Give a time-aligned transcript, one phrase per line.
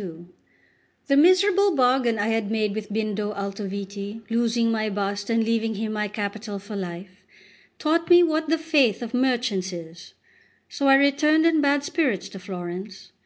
[0.00, 0.28] LXXXII
[1.08, 5.92] THE MISERABLE bargain I had made with Bindo Altoviti, losing my bust and leaving him
[5.92, 7.26] my capital for life,
[7.78, 10.14] taught me what the faith of merchants is;
[10.70, 13.12] so I returned in bad spirits to Florence.